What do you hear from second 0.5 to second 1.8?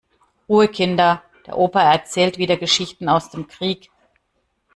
Kinder, der Opa